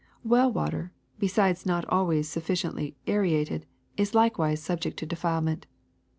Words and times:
^^ 0.01 0.03
Well 0.23 0.51
water, 0.51 0.91
besides 1.19 1.63
being 1.63 1.75
not 1.75 1.85
always 1.87 2.27
sufficiently 2.27 2.97
aerated, 3.05 3.67
is 3.97 4.15
likewise 4.15 4.59
subject 4.59 4.97
to 4.97 5.05
defilement. 5.05 5.67